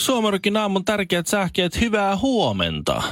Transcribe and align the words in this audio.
Suomerokin 0.00 0.56
aamun 0.56 0.84
tärkeät 0.84 1.26
sähkeet, 1.26 1.80
hyvää 1.80 2.16
huomenta. 2.16 3.02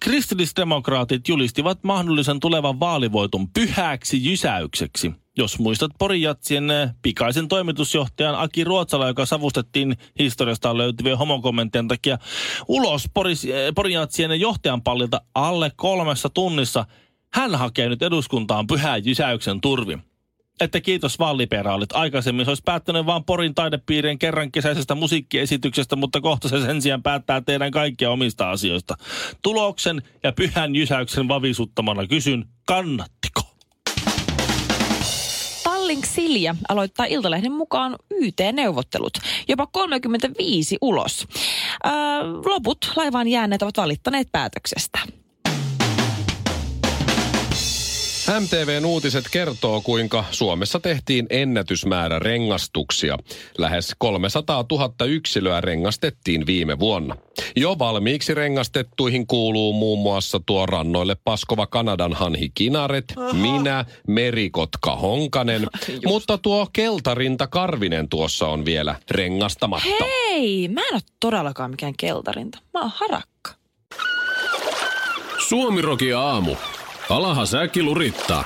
Kristillisdemokraatit 0.00 1.28
julistivat 1.28 1.84
mahdollisen 1.84 2.40
tulevan 2.40 2.80
vaalivoiton 2.80 3.48
pyhäksi 3.48 4.24
jysäykseksi. 4.24 5.12
Jos 5.38 5.58
muistat 5.58 5.90
Porijatsien 5.98 6.70
eh, 6.70 6.90
pikaisen 7.02 7.48
toimitusjohtajan 7.48 8.34
Aki 8.34 8.64
Ruotsala, 8.64 9.08
joka 9.08 9.26
savustettiin 9.26 9.96
historiasta 10.18 10.78
löytyvien 10.78 11.18
homokommenttien 11.18 11.88
takia 11.88 12.18
ulos 12.68 13.04
eh, 13.04 13.74
Porijatsien 13.74 14.40
johtajan 14.40 14.82
pallilta 14.82 15.20
alle 15.34 15.72
kolmessa 15.76 16.28
tunnissa, 16.28 16.84
hän 17.34 17.54
hakee 17.54 17.88
nyt 17.88 18.02
eduskuntaan 18.02 18.66
pyhän 18.66 19.04
jysäyksen 19.04 19.60
turvi 19.60 19.98
että 20.60 20.80
kiitos 20.80 21.18
vaan 21.18 21.38
liberaalit. 21.38 21.92
Aikaisemmin 21.92 22.44
se 22.44 22.50
olisi 22.50 22.62
päättänyt 22.64 23.06
vain 23.06 23.24
Porin 23.24 23.54
taidepiirien 23.54 24.18
kerran 24.18 24.52
kesäisestä 24.52 24.94
musiikkiesityksestä, 24.94 25.96
mutta 25.96 26.20
kohta 26.20 26.48
se 26.48 26.60
sen 26.60 26.82
sijaan 26.82 27.02
päättää 27.02 27.40
teidän 27.40 27.70
kaikkia 27.70 28.10
omista 28.10 28.50
asioista. 28.50 28.96
Tuloksen 29.42 30.02
ja 30.22 30.32
pyhän 30.32 30.76
jysäyksen 30.76 31.28
vavisuttamana 31.28 32.06
kysyn, 32.06 32.44
kannattiko? 32.66 33.40
Tallink 35.64 36.06
Silja 36.06 36.56
aloittaa 36.68 37.06
Iltalehden 37.06 37.52
mukaan 37.52 37.96
YT-neuvottelut, 38.10 39.12
jopa 39.48 39.66
35 39.66 40.76
ulos. 40.80 41.26
Öö, 41.86 41.92
loput 42.44 42.92
laivaan 42.96 43.28
jääneet 43.28 43.62
ovat 43.62 43.76
valittaneet 43.76 44.28
päätöksestä. 44.32 44.98
MTVn 48.38 48.84
uutiset 48.84 49.24
kertoo, 49.30 49.80
kuinka 49.80 50.24
Suomessa 50.30 50.80
tehtiin 50.80 51.26
ennätysmäärä 51.30 52.18
rengastuksia. 52.18 53.18
Lähes 53.58 53.94
300 53.98 54.64
000 54.72 55.06
yksilöä 55.06 55.60
rengastettiin 55.60 56.46
viime 56.46 56.78
vuonna. 56.78 57.16
Jo 57.56 57.78
valmiiksi 57.78 58.34
rengastettuihin 58.34 59.26
kuuluu 59.26 59.72
muun 59.72 59.98
muassa 59.98 60.40
tuo 60.46 60.66
rannoille 60.66 61.16
paskova 61.24 61.66
Kanadan 61.66 62.12
hanhi 62.12 62.50
Kinaret, 62.54 63.04
Aha. 63.16 63.32
minä, 63.32 63.84
merikotka 64.08 64.96
Honkanen, 64.96 65.66
mutta 66.06 66.38
tuo 66.38 66.66
keltarinta 66.72 67.46
Karvinen 67.46 68.08
tuossa 68.08 68.48
on 68.48 68.64
vielä 68.64 68.94
rengastamatta. 69.10 70.04
Hei, 70.04 70.68
mä 70.68 70.80
en 70.80 70.94
ole 70.94 71.02
todellakaan 71.20 71.70
mikään 71.70 71.94
keltarinta. 71.96 72.58
Mä 72.74 72.80
oon 72.80 72.92
harakka. 72.94 73.50
Suomiroki 75.48 76.12
aamu. 76.12 76.56
Alaha 77.10 77.46
säkki 77.46 77.82
lurittaa. 77.82 78.44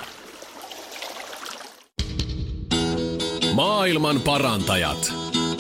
Maailman 3.55 4.21
parantajat. 4.21 5.15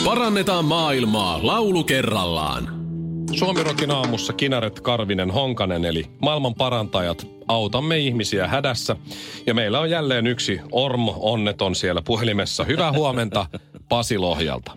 Parannetaan 0.04 0.64
maailmaa 0.64 1.38
laulu 1.42 1.84
kerrallaan. 1.84 2.68
Suomirokin 3.32 3.90
aamussa 3.90 4.32
Kinaret 4.32 4.80
Karvinen 4.80 5.30
Honkanen 5.30 5.84
eli 5.84 6.04
maailman 6.22 6.54
parantajat. 6.54 7.26
Autamme 7.48 7.98
ihmisiä 7.98 8.48
hädässä. 8.48 8.96
Ja 9.46 9.54
meillä 9.54 9.80
on 9.80 9.90
jälleen 9.90 10.26
yksi 10.26 10.60
Ormo 10.72 11.16
onneton 11.20 11.74
siellä 11.74 12.02
puhelimessa. 12.02 12.64
Hyvää 12.64 12.92
huomenta 12.92 13.46
Pasi 13.88 14.18
Lohjalta. 14.18 14.76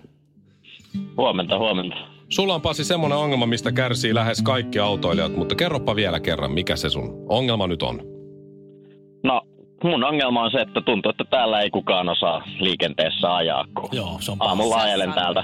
Huomenta, 1.18 1.58
huomenta. 1.58 1.96
Sulla 2.30 2.56
on 2.56 2.62
Pasi 2.62 2.84
semmoinen 2.84 3.18
ongelma, 3.18 3.46
mistä 3.46 3.72
kärsii 3.72 4.16
lähes 4.16 4.42
kaikki 4.42 4.80
autoilijat, 4.80 5.36
mutta 5.36 5.56
kerropa 5.56 5.96
vielä 5.96 6.20
kerran, 6.20 6.52
mikä 6.52 6.76
se 6.76 6.90
sun 6.90 7.26
ongelma 7.30 7.68
nyt 7.68 7.84
on? 7.84 8.17
No, 9.28 9.42
mun 9.84 10.04
ongelma 10.04 10.44
on 10.44 10.52
se, 10.52 10.62
että 10.62 10.82
tuntuu, 10.82 11.10
että 11.10 11.24
täällä 11.30 11.62
ei 11.62 11.70
kukaan 11.70 12.10
osaa 12.10 12.44
liikenteessä 12.60 13.36
ajaa. 13.36 13.66
Kun 13.80 13.90
Joo, 13.92 14.18
se 14.20 14.32
on 14.32 14.38
aamulla 14.40 14.76
ajelen 14.76 15.14
täältä 15.14 15.44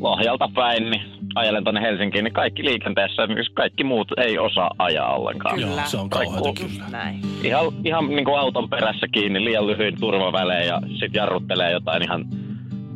Lohjalta 0.00 0.48
päin, 0.54 0.90
niin 0.90 1.02
ajelen 1.34 1.64
tuonne 1.64 1.80
Helsinkiin, 1.80 2.24
niin 2.24 2.32
kaikki 2.34 2.64
liikenteessä, 2.64 3.22
kaikki 3.54 3.84
muut 3.84 4.08
ei 4.16 4.38
osaa 4.38 4.70
ajaa 4.78 5.14
ollenkaan. 5.14 5.54
Kyllä. 5.54 5.70
Joo, 5.70 5.86
se 5.86 5.96
on 5.96 6.10
kauheata 6.10 6.52
kyllä. 6.52 6.84
Näin. 6.90 7.20
Ihan, 7.42 7.64
ihan 7.84 8.08
niin 8.08 8.24
kuin 8.24 8.38
auton 8.38 8.68
perässä 8.68 9.06
kiinni, 9.12 9.44
liian 9.44 9.66
lyhyin 9.66 10.00
turvavälein 10.00 10.66
ja 10.66 10.80
sitten 10.88 11.14
jarruttelee 11.14 11.72
jotain 11.72 12.02
ihan 12.02 12.24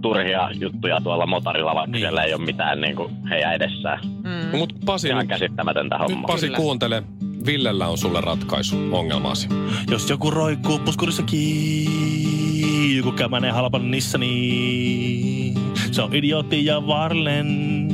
turhia 0.02 0.50
juttuja 0.60 1.00
tuolla 1.00 1.26
motorilla, 1.26 1.74
vaikka 1.74 1.92
niin. 1.92 2.00
siellä 2.00 2.22
ei 2.22 2.34
ole 2.34 2.44
mitään 2.44 2.80
niin 2.80 2.96
kuin 2.96 3.10
heidän 3.30 3.54
edessään. 3.54 3.98
Mm. 4.04 4.52
No, 4.52 4.58
mut 4.58 4.72
Pasi, 4.86 5.08
Ihan 5.08 5.28
käsittämätöntä 5.28 5.98
hommaa. 5.98 6.16
Nyt 6.16 6.26
Pasi, 6.26 6.50
kuuntele. 6.50 7.02
Villellä 7.46 7.88
on 7.88 7.98
sulle 7.98 8.20
ratkaisu 8.20 8.76
ongelmaasi. 8.92 9.48
Jos 9.90 10.10
joku 10.10 10.30
roikkuu 10.30 10.78
puskurissa 10.78 11.22
kiinni, 11.22 12.96
joku 12.96 13.12
kämänen 13.12 13.54
halpan 13.54 13.90
nissani, 13.90 15.54
se 15.90 16.02
on 16.02 16.14
idiootti 16.14 16.64
ja 16.64 16.86
varlen. 16.86 17.88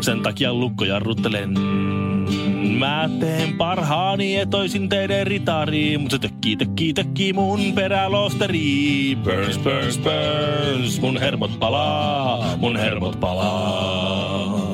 Sen 0.00 0.22
takia 0.22 0.54
lukkojarruttelen. 0.54 1.54
Mä 2.78 3.10
teen 3.20 3.56
parhaani 3.56 4.36
etoisin 4.36 4.88
teidän 4.88 5.26
ritariin, 5.26 6.00
mutta 6.00 6.16
se 6.16 6.20
tökkii, 6.20 6.56
tökkii, 6.56 6.94
tökkii 6.94 7.32
mun 7.32 7.60
perälosteri. 7.74 9.18
Burns, 9.24 9.58
burns, 9.58 9.98
burns, 9.98 11.00
mun 11.00 11.18
hermot 11.18 11.58
palaa, 11.58 12.56
mun 12.56 12.76
hermot 12.76 13.20
palaa. 13.20 14.70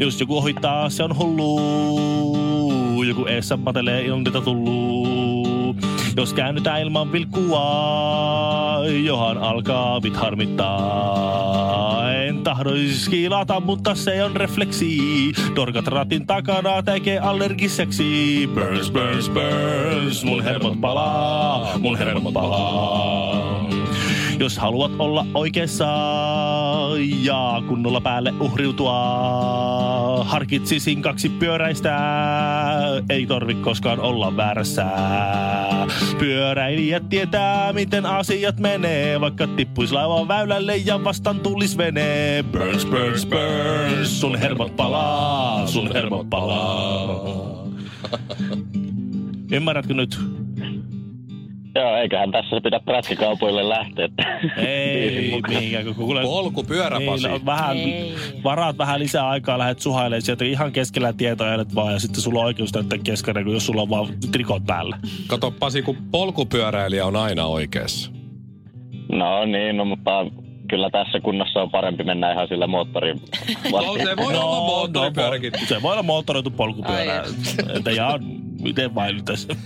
Jos 0.00 0.20
joku 0.20 0.36
ohittaa, 0.36 0.90
se 0.90 1.02
on 1.02 1.16
hullu. 1.18 2.37
Joku 3.08 3.26
eessä 3.26 3.56
matelee 3.56 4.04
ilman 4.04 4.24
tullu. 4.44 5.76
Jos 6.16 6.32
käännytään 6.32 6.80
ilman 6.80 7.12
vilkkua, 7.12 8.80
johan 9.04 9.38
alkaa 9.38 10.02
vit 10.02 10.16
harmittaa. 10.16 12.12
En 12.14 12.42
tahdoisi 12.42 13.10
kilata, 13.10 13.60
mutta 13.60 13.94
se 13.94 14.24
on 14.24 14.36
refleksi. 14.36 14.98
Dorkat 15.56 15.86
ratin 15.86 16.26
takana 16.26 16.82
tekee 16.82 17.18
allergiseksi. 17.18 18.50
Burns, 18.54 18.90
burns, 18.90 19.30
burns, 19.30 20.24
mun 20.24 20.44
hermot 20.44 20.80
palaa, 20.80 21.78
mun 21.78 21.98
hermot 21.98 22.32
palaa. 22.34 23.68
Jos 24.38 24.58
haluat 24.58 24.92
olla 24.98 25.26
oikeassa 25.34 25.88
ja 26.96 27.62
kunnolla 27.68 28.00
päälle 28.00 28.34
uhriutua, 28.40 28.94
harkitsisin 30.24 31.02
kaksi 31.02 31.28
pyöräistä, 31.28 31.98
ei 33.10 33.26
torvi 33.26 33.54
koskaan 33.54 34.00
olla 34.00 34.36
väärässä. 34.36 34.86
Pyöräilijät 36.18 37.08
tietää, 37.08 37.72
miten 37.72 38.06
asiat 38.06 38.60
menee, 38.60 39.20
vaikka 39.20 39.46
tippuis 39.46 39.92
laivan 39.92 40.28
väylälle 40.28 40.76
ja 40.76 41.04
vastaan 41.04 41.40
tulis 41.40 41.78
vene. 41.78 42.44
Burns, 42.52 42.86
burns, 42.86 43.26
burns, 43.26 44.20
sun 44.20 44.38
hermot 44.38 44.76
palaa, 44.76 45.66
sun 45.66 45.92
hermot 45.92 46.30
palaa. 46.30 47.66
Ymmärrätkö 49.52 49.94
nyt? 49.94 50.37
Joo, 51.74 51.96
eiköhän 51.96 52.30
tässä 52.30 52.60
pidä 52.60 52.80
prätkäkaupoille 52.80 53.68
lähteä. 53.68 54.08
Ei, 54.56 55.40
mihinkään. 55.48 55.84
Kun 55.84 55.94
kuule, 55.94 56.22
Polkupyöräpasi. 56.22 57.28
Niin, 57.28 57.40
no, 57.40 57.46
vähän, 57.46 57.76
varaat 58.44 58.78
vähän 58.78 59.00
lisää 59.00 59.28
aikaa, 59.28 59.58
lähdet 59.58 59.80
suhailemaan 59.80 60.22
sieltä 60.22 60.44
ihan 60.44 60.72
keskellä 60.72 61.12
tietoa 61.12 61.48
vaan 61.74 61.92
ja 61.92 61.98
sitten 61.98 62.20
sulla 62.20 62.40
on 62.40 62.46
oikeus 62.46 62.72
täyttää 62.72 62.98
keskainen, 63.04 63.48
jos 63.48 63.66
sulla 63.66 63.82
on 63.82 63.90
vaan 63.90 64.08
trikot 64.32 64.66
päällä. 64.66 64.98
Kato 65.26 65.50
Pasi, 65.50 65.82
kun 65.82 65.96
polkupyöräilijä 66.10 67.06
on 67.06 67.16
aina 67.16 67.46
oikeassa. 67.46 68.12
No 69.12 69.44
niin, 69.44 69.76
no 69.76 69.84
mutta 69.84 70.26
kyllä 70.68 70.90
tässä 70.90 71.20
kunnossa 71.20 71.62
on 71.62 71.70
parempi 71.70 72.04
mennä 72.04 72.32
ihan 72.32 72.48
sillä 72.48 72.66
moottorin. 72.66 73.20
no, 73.72 73.96
se 74.04 74.16
voi 74.16 74.32
no, 74.32 74.40
olla 74.40 74.60
moottoripyöräkin. 74.60 75.52
No, 75.52 75.58
se 75.66 75.82
voi 75.82 75.92
olla 75.92 76.02
moottoritu 76.02 76.50
polkupyörä. 76.50 77.24
Että 77.76 77.90
ja 77.90 78.18
miten 78.60 78.94
vain 78.94 79.24
tässä. 79.24 79.56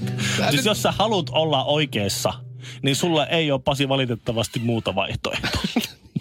siis 0.51 0.67
jos 0.67 0.83
sä 0.83 0.93
haluat 0.93 1.27
olla 1.31 1.65
oikeassa, 1.65 2.33
niin 2.83 2.97
sulla 2.97 3.27
ei 3.27 3.53
ole 3.53 3.61
Pasi 3.65 3.89
valitettavasti 3.89 4.61
muuta 4.61 4.95
vaihtoehtoa. 4.95 5.63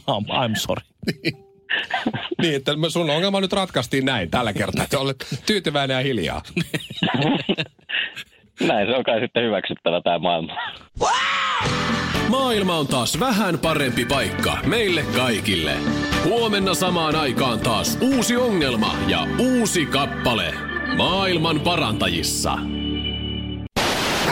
I'm 0.30 0.56
sorry. 0.56 0.84
niin, 2.42 2.56
että 2.56 2.72
sun 2.90 3.10
ongelma 3.10 3.42
nyt 3.42 3.54
ratkaistiin 3.54 4.06
näin 4.06 4.32
tällä 4.32 4.54
kertaa, 4.54 4.84
että 4.84 5.00
olet 5.00 5.42
tyytyväinen 5.46 5.96
ja 5.96 6.02
hiljaa. 6.02 6.42
näin 8.68 8.88
se 8.88 8.96
on 8.96 9.04
kai 9.04 9.20
sitten 9.20 9.44
hyväksyttävä 9.44 10.02
tämä 10.02 10.20
maailma. 10.20 10.54
Maailma 12.32 12.78
on 12.78 12.88
taas 12.88 13.20
vähän 13.20 13.60
parempi 13.60 14.06
paikka 14.06 14.58
meille 14.66 15.04
kaikille. 15.04 15.78
Huomenna 16.24 16.74
samaan 16.74 17.16
aikaan 17.16 17.60
taas 17.60 17.98
uusi 18.02 18.36
ongelma 18.36 18.96
ja 19.08 19.28
uusi 19.40 19.86
kappale. 19.86 20.54
Maailman 20.98 21.60
parantajissa. 21.60 22.58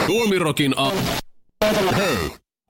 Tuomirokin 0.06 0.74
a... 0.76 0.92
Hei! 1.96 2.16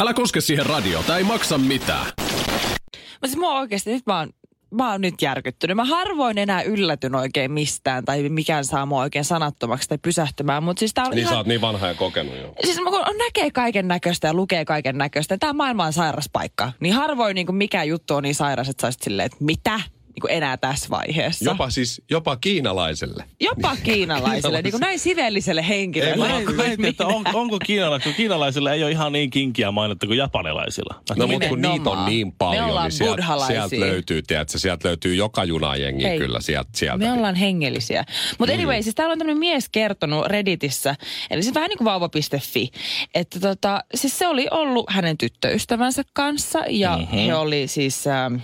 Älä 0.03 0.15
koske 0.15 0.41
siihen 0.41 0.67
radio, 0.67 1.03
tai 1.03 1.19
ei 1.19 1.25
maksa 1.25 1.59
mitään. 1.59 2.07
Mutta 2.07 3.27
siis 3.27 3.37
mua 3.37 3.59
oikeasti, 3.59 3.91
nyt 3.91 4.07
mä 4.07 4.19
oon, 4.19 4.31
mä 4.71 4.91
oon 4.91 5.01
nyt 5.01 5.23
järkyttynyt. 5.23 5.77
Mä 5.77 5.85
harvoin 5.85 6.39
enää 6.39 6.63
yllätyn 6.63 7.15
oikein 7.15 7.53
mistään 7.53 8.05
tai 8.05 8.29
mikään 8.29 8.65
saa 8.65 8.87
mua 8.87 9.01
oikein 9.01 9.25
sanattomaksi 9.25 9.89
tai 9.89 9.99
pysähtymään. 9.99 10.63
Mutta 10.63 10.81
siis 10.81 10.95
tää 10.95 11.05
on 11.05 11.11
Niin 11.11 11.19
ihan... 11.19 11.33
sä 11.33 11.37
oot 11.39 11.47
niin 11.47 11.61
vanha 11.61 11.87
ja 11.87 11.95
kokenut 11.95 12.37
jo. 12.37 12.55
Siis 12.65 12.77
kun 12.77 12.95
on, 12.95 13.19
näkee 13.19 13.51
kaiken 13.51 13.89
näköistä 13.89 14.27
ja 14.27 14.35
lukee 14.35 14.65
kaiken 14.65 14.99
näköistä. 14.99 15.39
Tämä 15.39 15.53
maailma 15.53 15.85
on 15.85 15.93
sairas 15.93 16.29
paikka. 16.33 16.73
Niin 16.81 16.95
harvoin 16.95 17.35
niin 17.35 17.55
mikä 17.55 17.85
juttu 17.85 18.15
on 18.15 18.23
niin 18.23 18.35
sairas, 18.35 18.69
että 18.69 18.93
sä 18.93 18.99
silleen, 19.03 19.27
että 19.27 19.39
mitä? 19.41 19.81
Niin 20.21 20.29
kuin 20.29 20.37
enää 20.37 20.57
tässä 20.57 20.91
vaiheessa. 20.91 21.45
Jopa 21.45 21.71
siis, 21.71 22.03
jopa 22.11 22.37
kiinalaiselle. 22.37 23.25
Jopa 23.41 23.77
kiinalaiselle, 23.83 24.63
niin 24.63 24.71
kuin 24.71 24.81
näin 24.81 24.99
siveelliselle 24.99 25.69
henkilölle. 25.69 26.29
Mä 26.29 26.35
Niin 26.35 26.47
kuin 26.47 26.57
mietin, 26.57 26.85
että 26.85 27.07
on, 27.07 27.25
onko 27.35 27.59
kiinalaisilla, 27.59 28.13
kun 28.13 28.17
kiinalaisilla 28.17 28.73
ei 28.73 28.83
ole 28.83 28.91
ihan 28.91 29.13
niin 29.13 29.31
kinkiä 29.31 29.71
mainetta 29.71 30.07
kuin 30.07 30.19
japanilaisilla. 30.19 31.03
No 31.17 31.27
mutta 31.27 31.49
kun 31.49 31.63
niitä 31.63 31.91
on 31.91 32.05
niin 32.07 32.33
paljon, 32.33 32.83
niin 32.83 32.93
sieltä, 32.93 33.23
sieltä 33.47 33.81
löytyy, 33.81 34.23
tiedätkö, 34.23 34.59
sieltä 34.59 34.89
löytyy 34.89 35.15
joka 35.15 35.45
junajengi 35.45 36.07
Ei. 36.07 36.19
kyllä 36.19 36.41
sieltä. 36.41 36.71
sieltä. 36.75 36.99
Me 36.99 37.13
ollaan 37.13 37.35
hengellisiä. 37.35 38.05
Mutta 38.39 38.55
anyway, 38.55 38.83
siis 38.83 38.95
täällä 38.95 39.13
on 39.13 39.19
tämmöinen 39.19 39.39
mies 39.39 39.69
kertonut 39.69 40.27
Redditissä, 40.27 40.95
eli 41.31 41.43
se 41.43 41.55
vähän 41.55 41.69
niin 41.69 41.79
kuin 41.79 41.85
vauva.fi, 41.85 42.71
että 43.15 43.41
tota, 43.41 43.85
siis 43.95 44.19
se 44.19 44.29
oli 44.29 44.47
ollut 44.51 44.91
hänen 44.91 45.19
tyttöystävänsä 45.19 46.03
kanssa 46.13 46.63
ja 46.69 46.97
mm-hmm. 46.97 47.19
he 47.19 47.35
oli 47.35 47.69
siis... 47.69 48.07
Ähm, 48.07 48.37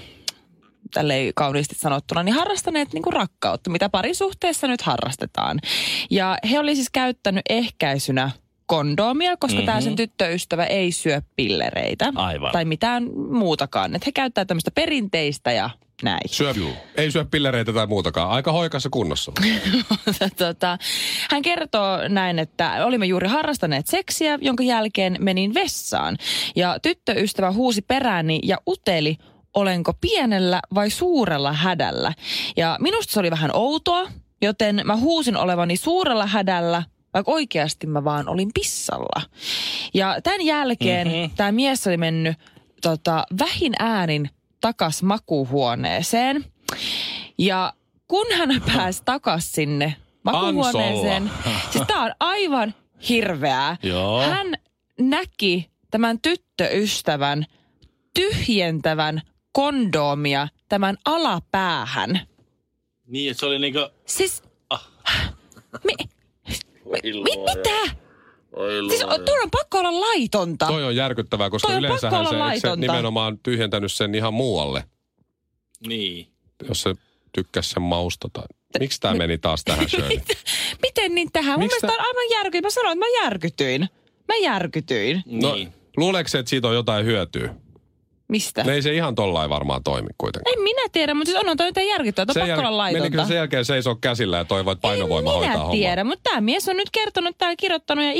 tälleen 0.94 1.32
kauniisti 1.34 1.74
sanottuna, 1.74 2.22
niin 2.22 2.34
harrastaneet 2.34 2.92
niin 2.92 3.02
kuin 3.02 3.12
rakkautta, 3.12 3.70
mitä 3.70 3.88
parisuhteessa 3.88 4.66
nyt 4.66 4.82
harrastetaan. 4.82 5.60
Ja 6.10 6.38
he 6.50 6.58
oli 6.58 6.74
siis 6.74 6.90
käyttänyt 6.92 7.42
ehkäisynä 7.48 8.30
kondoomia, 8.66 9.36
koska 9.36 9.54
mm-hmm. 9.54 9.66
tämä 9.66 9.80
sen 9.80 9.96
tyttöystävä 9.96 10.64
ei 10.64 10.92
syö 10.92 11.22
pillereitä. 11.36 12.12
Aivan. 12.14 12.52
Tai 12.52 12.64
mitään 12.64 13.10
muutakaan. 13.30 13.94
Että 13.94 14.06
he 14.06 14.12
käyttää 14.12 14.44
tämmöistä 14.44 14.70
perinteistä 14.70 15.52
ja 15.52 15.70
näin. 16.02 16.20
Syö, 16.26 16.54
ei 16.96 17.10
syö 17.10 17.24
pillereitä 17.24 17.72
tai 17.72 17.86
muutakaan. 17.86 18.30
Aika 18.30 18.52
hoikassa 18.52 18.88
kunnossa. 18.90 19.32
tota, 20.36 20.78
hän 21.30 21.42
kertoo 21.42 22.08
näin, 22.08 22.38
että 22.38 22.84
olimme 22.86 23.06
juuri 23.06 23.28
harrastaneet 23.28 23.86
seksiä, 23.86 24.38
jonka 24.40 24.62
jälkeen 24.62 25.16
menin 25.20 25.54
vessaan. 25.54 26.16
Ja 26.56 26.78
tyttöystävä 26.82 27.52
huusi 27.52 27.82
perääni 27.82 28.40
ja 28.42 28.58
uteli, 28.68 29.16
olenko 29.56 29.92
pienellä 30.00 30.60
vai 30.74 30.90
suurella 30.90 31.52
hädällä. 31.52 32.12
Ja 32.56 32.76
minusta 32.80 33.12
se 33.12 33.20
oli 33.20 33.30
vähän 33.30 33.50
outoa, 33.54 34.08
joten 34.42 34.80
mä 34.84 34.96
huusin 34.96 35.36
olevani 35.36 35.76
suurella 35.76 36.26
hädällä, 36.26 36.82
vaikka 37.14 37.32
oikeasti 37.32 37.86
mä 37.86 38.04
vaan 38.04 38.28
olin 38.28 38.50
pissalla. 38.54 39.22
Ja 39.94 40.16
tämän 40.22 40.40
jälkeen 40.40 41.08
mm-hmm. 41.08 41.30
tämä 41.36 41.52
mies 41.52 41.86
oli 41.86 41.96
mennyt 41.96 42.36
tota, 42.82 43.26
vähin 43.38 43.72
äänin 43.78 44.30
takas 44.60 45.02
makuuhuoneeseen. 45.02 46.44
Ja 47.38 47.72
kun 48.08 48.26
hän 48.38 48.62
pääsi 48.74 49.02
takas 49.04 49.52
sinne 49.52 49.96
makuuhuoneeseen, 50.22 51.30
siis 51.70 51.84
tää 51.86 52.02
on 52.02 52.12
aivan 52.20 52.74
hirveää. 53.08 53.76
Joo. 53.82 54.22
Hän 54.22 54.54
näki 55.00 55.70
tämän 55.90 56.20
tyttöystävän 56.20 57.46
tyhjentävän 58.14 59.22
kondoomia 59.56 60.48
tämän 60.68 60.96
alapäähän. 61.04 62.20
Niin, 63.06 63.30
että 63.30 63.40
se 63.40 63.46
oli 63.46 63.58
niinku... 63.58 63.78
Siis... 64.06 64.42
Mi, 65.84 65.92
mi, 66.84 67.00
mi, 67.12 67.20
mitä? 67.54 67.96
Siis 68.88 69.02
on, 69.04 69.10
on 69.42 69.50
pakko 69.50 69.78
olla 69.78 70.00
laitonta. 70.00 70.66
Toi 70.66 70.84
on 70.84 70.96
järkyttävää, 70.96 71.50
koska 71.50 71.68
Toi 71.68 71.74
on 71.76 71.78
yleensä 71.84 72.10
pakko 72.10 72.16
se, 72.16 72.22
eikö 72.24 72.36
se 72.36 72.38
laitonta. 72.44 72.76
nimenomaan 72.92 73.38
tyhjentänyt 73.38 73.92
sen 73.92 74.14
ihan 74.14 74.34
muualle, 74.34 74.84
Niin. 75.86 76.26
jos 76.68 76.82
se 76.82 76.94
tykkäsi 77.32 77.70
sen 77.70 77.82
mausta. 77.82 78.28
Tai... 78.32 78.44
Miksi 78.78 79.00
tämä 79.00 79.14
meni 79.14 79.38
taas 79.38 79.64
tähän 79.64 79.88
Shirley? 79.90 80.20
Miten 80.82 81.14
niin 81.14 81.32
tähän? 81.32 81.52
Mun 81.52 81.58
Miksi 81.64 81.76
mielestä 81.82 81.86
tää- 81.86 81.96
on 81.96 82.06
aivan 82.16 82.30
järkytyin. 82.30 82.64
Mä 82.64 82.70
sanoin, 82.70 82.98
että 82.98 83.06
mä 83.06 83.24
järkytyin. 83.24 83.88
Mä 84.28 84.36
järkytyin. 84.36 85.22
No, 85.26 85.54
niin. 85.54 85.72
luuleeko 85.96 86.28
se, 86.28 86.38
että 86.38 86.50
siitä 86.50 86.68
on 86.68 86.74
jotain 86.74 87.06
hyötyä? 87.06 87.54
Mistä? 88.28 88.64
Ne 88.64 88.72
ei 88.72 88.82
se 88.82 88.94
ihan 88.94 89.14
tollain 89.14 89.50
varmaan 89.50 89.82
toimi 89.82 90.08
kuitenkaan. 90.18 90.58
En 90.58 90.62
minä 90.62 90.82
tiedä, 90.92 91.14
mutta 91.14 91.30
siis 91.30 91.40
onhan 91.40 91.56
toi 91.56 91.66
jotain 91.66 91.88
järkyttävää. 91.88 92.34
Toi 92.34 92.42
on 92.42 92.48
pakko 92.48 92.68
olla 92.68 92.82
menikö 92.84 92.98
laitonta. 93.00 93.24
se 93.24 93.28
sen 93.28 93.36
jälkeen 93.36 93.64
seisoo 93.64 93.94
käsillä 93.94 94.36
ja 94.36 94.44
toivoo, 94.44 94.72
että 94.72 94.82
painovoima 94.82 95.30
en 95.30 95.36
hoitaa 95.36 95.56
minä 95.58 95.70
tiedä, 95.70 96.04
mutta 96.04 96.30
tämä 96.30 96.40
mies 96.40 96.68
on 96.68 96.76
nyt 96.76 96.90
kertonut 96.92 97.38
täällä 97.38 97.56
kirjoittanut 97.56 98.04
ja 98.04 98.12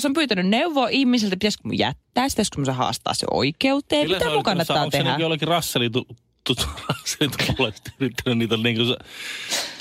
se 0.00 0.08
on 0.08 0.12
pyytänyt 0.14 0.46
neuvoa 0.46 0.88
ihmisiltä, 0.88 1.36
pitäisikö 1.36 1.62
mun 1.68 1.78
jättää, 1.78 2.28
sitä, 2.28 2.40
pitäisikö 2.40 2.60
mun 2.60 2.74
haastaa 2.76 3.14
se 3.14 3.26
oikeuteen, 3.30 4.02
Kyllä 4.06 4.18
mitä 4.18 4.30
mun 4.30 4.42
kannattaa 4.42 4.76
Onko 4.82 4.90
se 4.90 4.98
tehdä. 4.98 5.16
jollekin 5.18 5.48
rasselitu, 5.48 6.06
tu, 6.46 6.54
rasselitu 6.88 7.36
yrittänyt 8.00 8.38
niitä 8.38 8.56
niinku 8.56 8.84
se... 8.84 8.96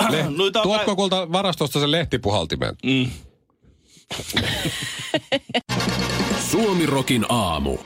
Le- 0.10 0.26
Noita 0.38 0.60
on 0.60 0.64
Tuotko 0.64 0.86
kai- 0.86 0.96
kulta 0.96 1.32
varastosta 1.32 1.80
sen 1.80 1.92
lehtipuhaltimen? 1.92 2.76
Mm. 2.86 3.10
Suomirokin 6.52 7.26
aamu. 7.30 7.78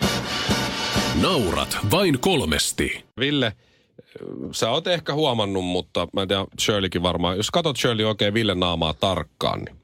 Naurat 1.21 1.77
vain 1.91 2.19
kolmesti. 2.19 3.03
Ville, 3.19 3.53
sä 4.51 4.69
oot 4.69 4.87
ehkä 4.87 5.13
huomannut, 5.13 5.65
mutta 5.65 6.07
mä 6.13 6.21
en 6.21 6.27
tiedä, 6.27 6.45
Shirleykin 6.61 7.03
varmaan. 7.03 7.37
Jos 7.37 7.51
katsot 7.51 7.77
Shirley 7.77 8.05
oikein 8.05 8.33
Ville 8.33 8.55
naamaa 8.55 8.93
tarkkaan, 8.93 9.59
niin 9.65 9.75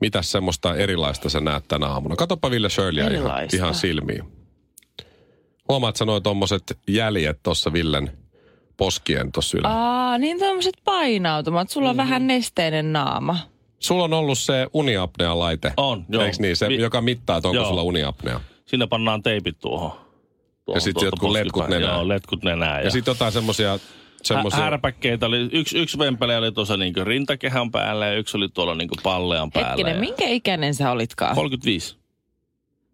mitä 0.00 0.22
semmoista 0.22 0.74
erilaista 0.76 1.28
sä 1.28 1.40
näet 1.40 1.64
tänä 1.68 1.86
aamuna? 1.86 2.16
Katoppa 2.16 2.50
Ville 2.50 2.70
Shirleyä 2.70 3.08
ihan, 3.08 3.30
ihan 3.54 3.74
silmiin. 3.74 4.22
Huomaat 5.68 5.96
sä 5.96 6.04
noin 6.04 6.22
tommoset 6.22 6.78
jäljet 6.88 7.38
tuossa 7.42 7.72
Villen 7.72 8.10
poskien 8.76 9.32
tuossa 9.32 9.58
ylä. 9.58 9.68
Aa, 9.68 10.18
niin 10.18 10.38
tommoset 10.38 10.76
painautumat. 10.84 11.70
Sulla 11.70 11.90
on 11.90 11.96
Mm-hmm. 11.96 12.06
vähän 12.10 12.26
nesteinen 12.26 12.92
naama. 12.92 13.38
Sulla 13.78 14.04
on 14.04 14.12
ollut 14.12 14.38
se 14.38 14.66
uniapnea-laite. 14.72 15.72
On, 15.76 16.04
joo. 16.08 16.22
Eikö 16.24 16.36
niin? 16.40 16.56
Se, 16.56 16.68
Vi- 16.68 16.80
joka 16.80 17.00
mittaa, 17.00 17.36
että 17.36 17.48
onko 17.48 17.56
Joo. 17.60 17.68
sulla 17.68 17.82
uniapnea. 17.82 18.40
Sinne 18.66 18.86
pannaan 18.86 19.22
teipit 19.22 19.58
tuohon. 19.60 20.05
Tuohon 20.66 20.80
sit 20.80 20.94
tuolta 20.94 21.06
jotkut 21.06 21.30
letkut 21.30 21.68
nenään. 21.68 21.94
Joo, 21.94 22.08
letkut 22.08 22.44
nenään. 22.44 22.84
Ja 22.84 22.90
sitten 22.90 23.10
jotain 23.12 23.32
semmosia... 23.32 23.78
semmosia 24.22 24.58
Hä- 24.58 24.64
härpäkkeitä 24.64 25.26
oli, 25.26 25.48
yksi, 25.52 25.78
yksi 25.78 25.98
vempele 25.98 26.36
oli 26.36 26.52
tuossa 26.52 26.76
niinku 26.76 27.04
rintakehän 27.04 27.70
päällä 27.70 28.06
ja 28.06 28.14
yksi 28.14 28.36
oli 28.36 28.48
tuolla 28.48 28.74
niinku 28.74 28.94
pallean 29.02 29.50
päällä. 29.50 29.68
Hetkinen, 29.68 29.94
ja- 29.94 30.00
minkä 30.00 30.24
ikäinen 30.28 30.74
sä 30.74 30.90
olitkaan? 30.90 31.34
35. 31.34 31.96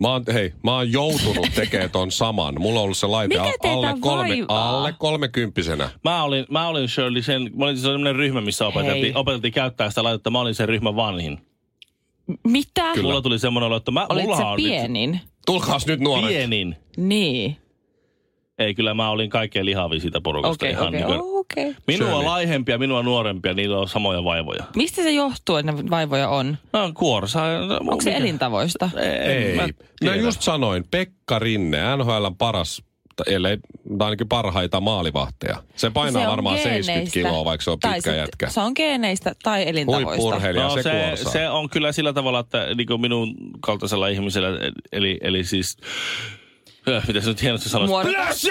Mä 0.01 0.09
oon, 0.09 0.25
hei, 0.33 0.53
mä 0.65 0.77
oon 0.77 0.93
joutunut 0.93 1.47
tekemään 1.55 1.91
ton 1.91 2.11
saman. 2.13 2.55
Mulla 2.59 2.81
on 2.81 2.85
ollut 2.85 2.97
se 2.97 3.07
laite 3.07 3.35
Mikä 3.39 3.71
alle, 3.71 3.95
kolme, 4.01 4.29
vaivaa? 4.29 4.77
alle 4.79 4.95
kolmekymppisenä. 4.99 5.91
Mä 6.05 6.23
olin, 6.23 6.47
mä 6.51 6.69
olin 6.69 6.89
Shirley 6.89 7.23
sen, 7.23 7.51
mä 7.57 7.65
olin 7.65 7.79
sellainen 7.79 8.17
ryhmä, 8.17 8.41
missä 8.41 8.67
opeteltiin, 8.67 9.17
opeteltiin 9.17 9.53
käyttää 9.53 9.89
sitä 9.89 10.03
laitetta. 10.03 10.31
Mä 10.31 10.41
olin 10.41 10.55
sen 10.55 10.69
ryhmän 10.69 10.97
vanhin. 10.97 11.39
Mitä? 12.47 12.93
Kyllä. 12.95 13.03
Mulla 13.09 13.23
tuli 13.23 13.39
semmoinen 13.39 13.67
olo, 13.67 13.77
että 13.77 13.91
mä, 13.91 14.07
Olit 14.09 14.27
on 14.29 14.57
pienin? 14.57 15.21
Tulkaas 15.47 15.87
nyt 15.87 16.01
nyt 16.01 16.05
nuoret. 16.05 16.29
pienin. 16.29 16.77
Niin. 16.97 17.57
Ei, 18.59 18.75
kyllä 18.75 18.95
mä 18.95 19.11
olin 19.11 19.31
kaikkein 19.31 19.67
lihavin 19.67 20.01
siitä 20.01 20.21
porukasta. 20.21 20.65
Okei, 20.65 20.71
ihan 20.71 20.89
okei, 20.89 21.01
niinku- 21.01 21.39
okei. 21.39 21.75
Minua 21.87 22.09
Shirley. 22.09 22.25
laihempia, 22.25 22.79
minua 22.79 23.03
nuorempia, 23.03 23.55
niillä 23.55 23.79
on 23.79 23.89
samoja 23.89 24.25
vaivoja. 24.25 24.65
Mistä 24.77 25.03
se 25.03 25.11
johtuu, 25.11 25.57
että 25.57 25.73
ne 25.73 25.91
vaivoja 25.91 26.29
on? 26.29 26.59
No, 26.73 26.93
kuorsa. 26.95 27.43
Onko 27.81 28.01
se 28.01 28.17
elintavoista? 28.17 28.91
Ei. 28.97 29.55
Mä 29.57 29.63
Ei. 29.63 29.67
Mä 29.67 29.69
tiedä. 30.01 30.17
just 30.17 30.43
sanoin, 30.43 30.85
Pekka 30.91 31.39
Rinne, 31.39 31.97
NHLn 31.97 32.37
paras, 32.39 32.83
ellei 33.27 33.57
tai 33.99 34.07
ainakin 34.07 34.29
parhaita 34.29 34.81
maalivahteja. 34.81 35.63
Se 35.77 35.91
painaa 35.91 36.23
Se 36.23 36.27
on 36.29 36.31
varmaan 36.31 36.57
70 36.59 36.93
geeneistä. 36.93 37.13
kiloa, 37.13 37.45
vaikka 37.45 37.65
se 37.65 37.71
on 37.71 37.79
Tai 37.81 37.95
pitkä 37.95 38.11
sit 38.11 38.19
jätkä. 38.21 38.49
Se 38.51 38.61
on 38.61 38.73
geeneistä 38.77 39.33
tai 39.43 39.69
elintavoista. 39.69 40.31
No 40.31 40.71
se, 40.71 40.83
se, 40.83 40.91
kuorsaa. 40.91 41.33
se 41.33 41.49
on 41.49 41.71
kyllä 41.71 41.93
sillä 41.93 42.13
tavalla, 42.13 42.39
että 42.41 42.75
niin 42.75 42.87
kuin 42.87 43.01
minun 43.01 43.35
kaltaisella 43.61 44.09
ihmisellä, 44.09 44.49
eli, 44.93 45.19
eli 45.23 45.45
siis, 45.45 45.77
mitä 47.07 47.21
se 47.21 47.29
nyt 47.29 47.43
hienosti? 47.43 47.69
Muodokas. 47.87 48.47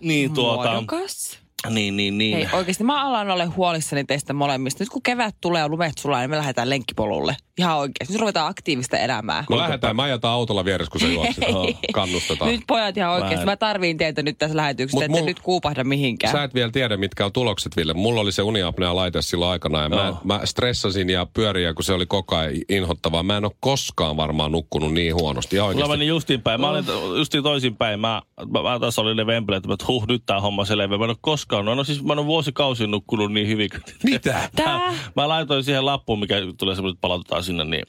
Niin 0.00 0.34
tuota, 0.34 0.70
Muodokas. 0.70 1.38
niin, 1.70 1.96
niin, 1.96 2.18
niin. 2.18 2.36
Hei, 2.36 2.48
oikeasti 2.52 2.84
mä 2.84 3.06
alan 3.06 3.30
olla 3.30 3.46
huolissani 3.46 4.04
teistä 4.04 4.32
molemmista. 4.32 4.82
Nyt 4.82 4.88
kun 4.88 5.02
kevät 5.02 5.36
tulee 5.40 5.60
ja 5.60 5.68
lumet 5.68 5.98
sulaa, 5.98 6.20
niin 6.20 6.30
me 6.30 6.36
lähdetään 6.36 6.70
lenkkipolulle. 6.70 7.36
Ihan 7.58 7.76
oikeasti. 7.76 8.12
Nyt 8.14 8.20
ruvetaan 8.20 8.50
aktiivista 8.50 8.98
elämää. 8.98 9.44
Me 9.50 9.56
lähdetään, 9.56 9.96
mä 9.96 10.02
ajetaan 10.02 10.34
autolla 10.34 10.64
vieressä, 10.64 10.90
kun 10.90 11.00
se 11.00 11.08
juokset. 11.12 11.44
Kannustetaan. 11.92 12.50
Nyt 12.50 12.60
pojat 12.66 12.96
ihan 12.96 13.12
oikeasti. 13.12 13.44
Mä 13.46 13.52
Mä, 13.52 13.56
tarviin 13.56 13.96
teiltä 13.98 14.22
nyt 14.22 14.38
tässä 14.38 14.56
lähetyksessä, 14.56 15.04
ette 15.04 15.18
mul- 15.18 15.24
nyt 15.24 15.40
kuupahda 15.40 15.84
mihinkään. 15.84 16.32
Sä 16.32 16.42
et 16.42 16.54
vielä 16.54 16.70
tiedä, 16.70 16.96
mitkä 16.96 17.24
on 17.24 17.32
tulokset, 17.32 17.76
Ville. 17.76 17.94
Mulla 17.94 18.20
oli 18.20 18.32
se 18.32 18.42
uniapnea-laite 18.42 19.22
silloin 19.22 19.50
aikana 19.50 19.82
ja 19.82 19.88
mä, 19.88 19.96
Joo. 19.96 20.20
mä 20.24 20.40
stressasin 20.44 21.10
ja 21.10 21.26
pyöriä, 21.34 21.74
kun 21.74 21.84
se 21.84 21.92
oli 21.92 22.06
koko 22.06 22.36
ajan 22.36 22.52
inhottavaa. 22.68 23.22
Mä 23.22 23.36
en 23.36 23.44
ole 23.44 23.52
koskaan 23.60 24.16
varmaan 24.16 24.52
nukkunut 24.52 24.92
niin 24.92 25.14
huonosti. 25.14 25.56
Ihan 25.56 25.66
Mulla 25.66 25.76
oikeasti. 25.76 25.98
meni 25.98 26.06
justiin 26.06 26.42
päin. 26.42 26.60
Mä 26.60 26.68
olin 26.70 26.84
justiin 27.18 27.42
toisinpäin. 27.42 28.00
Mä, 28.00 28.22
mä, 28.52 28.62
mä 28.62 28.78
taas 28.80 28.98
olin 28.98 29.16
ne 29.16 29.26
vempeleet, 29.26 29.64
että 29.72 29.84
huh, 29.88 30.06
nyt 30.08 30.22
tää 30.26 30.40
homma 30.40 30.64
selvä. 30.64 30.98
Mä 30.98 31.04
en 31.04 31.10
ole 31.10 31.16
koskaan, 31.20 31.64
no, 31.64 31.74
no 31.74 31.84
siis 31.84 32.02
mä 32.02 32.12
en 32.12 32.18
ole 32.18 32.26
vuosikausin 32.26 32.90
nukkunut 32.90 33.32
niin 33.32 33.48
hyvin. 33.48 33.70
Mitä? 34.04 34.50
Tää? 34.56 34.94
Mä 35.16 35.28
laitoin 35.28 35.64
siihen 35.64 35.86
lappuun, 35.86 36.20
mikä 36.20 36.34
tulee 36.58 36.74
semmoinen, 36.74 36.94
että 36.94 37.00
palautetaan 37.00 37.44
sinne, 37.46 37.64
niin, 37.64 37.82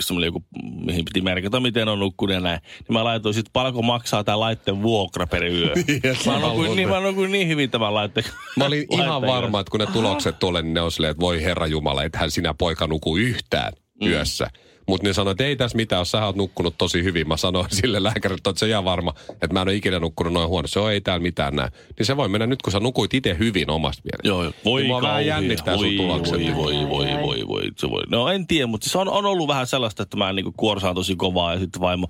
semmoinen 0.00 0.28
joku, 0.28 0.44
mihin 0.86 1.04
piti 1.04 1.20
merkata, 1.20 1.60
miten 1.60 1.88
on 1.88 1.98
nukkunut 1.98 2.34
ja 2.34 2.40
näin. 2.40 2.60
Niin 2.62 2.92
mä 2.92 3.04
laitoin 3.04 3.34
sitten, 3.34 3.52
paljonko 3.52 3.82
maksaa 3.82 4.24
tämä 4.24 4.40
laitteen 4.40 4.82
vuokra 4.82 5.26
per 5.26 5.44
yö. 5.44 5.72
mä, 6.26 6.38
nukuin, 6.38 6.76
niin, 6.76 6.88
mä 6.88 7.00
nukuin 7.00 7.32
niin 7.32 7.48
hyvin 7.48 7.70
tämän 7.70 7.94
laitteen. 7.94 8.26
Mä 8.56 8.64
olin 8.64 8.86
ihan 8.92 9.08
laitteen 9.08 9.32
varma, 9.32 9.60
että 9.60 9.70
kun 9.70 9.80
ne 9.80 9.86
tulokset 9.86 10.38
tulee, 10.38 10.62
niin 10.62 10.74
ne 10.74 10.80
on 10.80 10.92
silleen, 10.92 11.10
että 11.10 11.20
voi 11.20 11.42
herra 11.42 11.66
Jumala, 11.66 12.04
ethän 12.04 12.30
sinä 12.30 12.54
poika 12.58 12.86
nuku 12.86 13.16
yhtään 13.16 13.72
Mm. 14.00 14.08
yössä. 14.08 14.50
Mutta 14.86 15.06
ne 15.08 15.12
sanoi, 15.12 15.30
että 15.30 15.44
ei 15.44 15.56
tässä 15.56 15.76
mitään, 15.76 16.00
jos 16.00 16.10
sä 16.10 16.26
oot 16.26 16.36
nukkunut 16.36 16.74
tosi 16.78 17.04
hyvin. 17.04 17.28
Mä 17.28 17.36
sanoin 17.36 17.66
sille 17.80 18.02
lääkärille, 18.02 18.38
että 18.38 18.52
se 18.56 18.68
ihan 18.68 18.84
varma, 18.84 19.14
että 19.30 19.52
mä 19.52 19.62
en 19.62 19.68
ole 19.68 19.74
ikinä 19.74 19.98
nukkunut 19.98 20.32
noin 20.32 20.48
huonosti. 20.48 20.72
Se 20.72 20.80
on 20.80 20.92
ei 20.92 21.00
täällä 21.00 21.22
mitään 21.22 21.56
näin. 21.56 21.72
Niin 21.98 22.06
se 22.06 22.16
voi 22.16 22.28
mennä 22.28 22.46
nyt, 22.46 22.62
kun 22.62 22.72
sä 22.72 22.80
nukuit 22.80 23.14
itse 23.14 23.36
hyvin 23.38 23.70
omasta 23.70 24.02
mielestä. 24.04 24.28
Joo, 24.28 24.42
joo. 24.42 24.52
Voi 24.64 24.82
Niin 24.82 25.02
vähän 25.02 25.26
jännittää 25.26 25.76
sun 25.76 25.86
voi, 25.86 25.96
tulokset. 25.96 26.34
voi, 26.34 26.56
voi, 26.56 26.88
voi, 26.88 27.06
voi, 27.22 27.48
voi, 27.48 27.62
se 27.76 27.90
voi. 27.90 28.02
No 28.10 28.28
en 28.28 28.46
tiedä, 28.46 28.66
mutta 28.66 28.84
siis 28.84 28.96
on, 28.96 29.08
on 29.08 29.26
ollut 29.26 29.48
vähän 29.48 29.66
sellaista, 29.66 30.02
että 30.02 30.16
mä 30.16 30.32
niinku 30.32 30.52
kuorsaan 30.56 30.94
tosi 30.94 31.16
kovaa 31.16 31.54
ja 31.54 31.60
sitten 31.60 31.80
vaimo, 31.80 32.06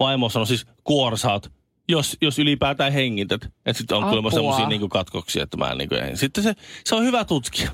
vaimo 0.00 0.28
sanoi 0.28 0.46
siis 0.46 0.66
kuorsaat, 0.84 1.50
jos, 1.88 2.16
jos 2.22 2.38
ylipäätään 2.38 2.92
hengität. 2.92 3.44
Että 3.44 3.78
sitten 3.78 3.96
on 3.96 4.04
kuulemma 4.04 4.30
semmoisia 4.30 4.68
niinku 4.68 4.88
katkoksia, 4.88 5.42
että 5.42 5.56
mä 5.56 5.70
en 5.70 5.78
niinku, 5.78 5.94
en. 5.94 6.16
Sitten 6.16 6.44
se, 6.44 6.54
se 6.84 6.94
on 6.94 7.04
hyvä 7.04 7.24
tutkia. 7.24 7.70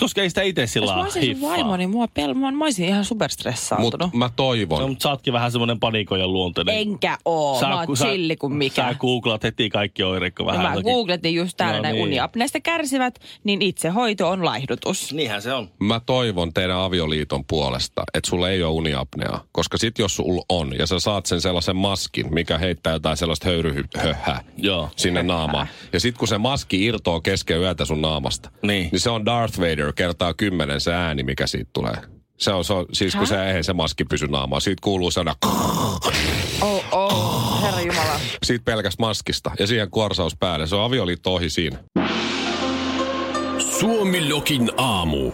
Koska 0.00 0.22
ei 0.22 0.28
sitä 0.28 0.42
itse 0.42 0.66
sillä 0.66 0.86
Jos 0.86 0.94
mä 0.94 1.02
olisin 1.02 1.22
sun 1.22 1.28
hiffaa. 1.28 1.50
vaimo, 1.50 1.76
niin 1.76 1.90
mua 1.90 2.06
pel- 2.06 2.34
mä, 2.34 2.50
mä 2.50 2.64
olisin 2.64 2.88
ihan 2.88 3.04
superstressaantunut. 3.04 4.00
Mutta 4.00 4.16
mä 4.18 4.30
toivon. 4.36 4.80
No, 4.80 4.88
mutta 4.88 5.02
sä 5.02 5.10
ootkin 5.10 5.32
vähän 5.32 5.52
semmoinen 5.52 5.80
panikojen 5.80 6.32
luonteinen. 6.32 6.74
Enkä 6.78 7.18
oo. 7.24 7.60
mä 7.60 7.76
oon 7.76 7.86
chilli 7.96 8.36
kuin 8.36 8.52
mikä. 8.52 8.74
Sä 8.82 8.94
googlat 8.94 9.42
heti 9.42 9.70
kaikki 9.70 10.02
oireet, 10.02 10.34
kun 10.34 10.46
No 10.46 10.52
vähän 10.52 10.62
mä 10.66 10.70
jotakin- 10.74 10.92
googletin 10.92 11.34
just 11.34 11.56
täällä 11.56 11.76
No 11.76 11.82
näin 11.82 11.94
niin. 11.94 12.02
uniapneesta 12.02 12.60
kärsivät, 12.60 13.18
niin 13.44 13.62
itsehoito 13.62 14.28
on 14.28 14.44
laihdutus. 14.44 15.12
Niinhän 15.14 15.42
se 15.42 15.52
on. 15.52 15.68
Mä 15.78 16.00
toivon 16.06 16.54
teidän 16.54 16.76
avioliiton 16.78 17.44
puolesta, 17.44 18.02
että 18.14 18.30
sulla 18.30 18.50
ei 18.50 18.62
ole 18.62 18.72
uniapneaa. 18.72 19.44
Koska 19.52 19.78
sit 19.78 19.98
jos 19.98 20.16
sulla 20.16 20.44
on, 20.48 20.78
ja 20.78 20.86
sä 20.86 20.98
saat 20.98 21.26
sen 21.26 21.40
sellaisen 21.40 21.76
maskin, 21.76 22.34
mikä 22.34 22.58
heittää 22.58 22.92
jotain 22.92 23.16
sellaista 23.16 23.48
höyryhöhää 23.48 24.44
Joo. 24.56 24.90
sinne 24.96 25.22
naamaan. 25.22 25.66
Ja 25.92 26.00
sit 26.00 26.18
kun 26.18 26.28
se 26.28 26.38
maski 26.38 26.84
irtoaa 26.84 27.20
kesken 27.20 27.58
yötä 27.60 27.84
sun 27.84 28.02
naamasta, 28.02 28.50
Niin. 28.62 28.88
niin 28.92 29.00
se 29.00 29.10
on 29.10 29.24
Darth 29.26 29.58
Vader 29.58 29.65
kertaa 29.94 30.34
kymmenen 30.34 30.80
se 30.80 30.94
ääni, 30.94 31.22
mikä 31.22 31.46
siitä 31.46 31.70
tulee. 31.72 31.94
Se 32.38 32.50
on, 32.52 32.64
se 32.64 32.72
on 32.72 32.86
siis 32.92 33.16
kun 33.16 33.26
se, 33.26 33.46
eihän 33.46 33.64
se 33.64 33.72
maski 33.72 34.04
pysy 34.04 34.26
naamaan. 34.26 34.60
Siitä 34.62 34.80
kuuluu 34.84 35.10
sellainen 35.10 35.36
Oh, 36.62 36.84
oh, 36.92 37.62
herra 37.62 37.80
Jumala. 37.80 38.20
siitä 38.42 38.64
pelkästä 38.64 39.02
maskista. 39.02 39.50
Ja 39.58 39.66
siihen 39.66 39.90
kuorsaus 39.90 40.36
päälle. 40.36 40.66
Se 40.66 40.76
on 40.76 40.84
avioliitto 40.84 41.34
ohi 41.34 41.50
siinä. 41.50 41.78
Suomilokin 43.80 44.70
aamu. 44.76 45.32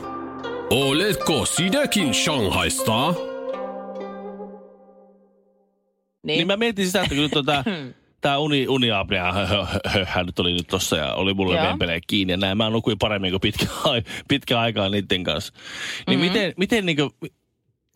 Oletko 0.70 1.46
sinäkin 1.46 2.14
Shanghaista? 2.14 3.14
Niin. 6.22 6.36
Niin 6.36 6.46
mä 6.46 6.56
mietin 6.56 6.86
sitä, 6.86 7.02
että 7.02 7.14
kun 7.14 7.22
nyt 7.24 7.32
tää 8.22 8.38
uni, 8.38 8.68
uniapnea 8.68 9.32
hö, 9.32 9.46
hö, 9.46 9.66
hö, 10.04 10.24
nyt 10.24 10.38
oli 10.38 10.52
nyt 10.52 10.66
tossa 10.66 10.96
ja 10.96 11.14
oli 11.14 11.34
mulle 11.34 11.56
Joo. 11.56 11.66
vempelee 11.66 12.00
kiinni 12.06 12.32
ja 12.32 12.36
näin. 12.36 12.56
Mä 12.56 12.70
nukuin 12.70 12.98
paremmin 12.98 13.30
kuin 13.30 13.40
pitkä, 13.40 13.66
pitkä 14.28 14.60
aikaa 14.60 14.88
niiden 14.88 15.24
kanssa. 15.24 15.52
Niin 16.06 16.18
mm-hmm. 16.18 16.32
miten, 16.32 16.54
miten 16.56 16.86
niinku, 16.86 17.10